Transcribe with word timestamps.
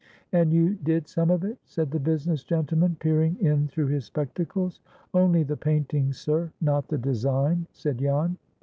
"And 0.31 0.51
you 0.51 0.73
did 0.73 1.07
some 1.07 1.29
of 1.29 1.43
it?" 1.43 1.59
said 1.67 1.91
the 1.91 1.99
business 1.99 2.43
gentleman, 2.43 2.97
peering 2.99 3.37
in 3.39 3.67
through 3.67 3.85
his 3.89 4.05
spectacles. 4.05 4.79
"Only 5.13 5.43
the 5.43 5.57
painting, 5.57 6.11
sir, 6.11 6.51
not 6.59 6.87
the 6.87 6.97
design," 6.97 7.67
said 7.71 7.99
Jan. 7.99 8.39